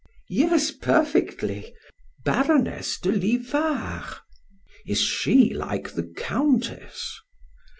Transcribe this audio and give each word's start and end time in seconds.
"Yes, 0.31 0.71
perfectly; 0.71 1.75
Baroness 2.25 2.97
de 2.99 3.11
Livar." 3.11 4.15
"Is 4.87 4.99
she 5.01 5.53
like 5.53 5.93
the 5.93 6.11
Countess?" 6.17 7.19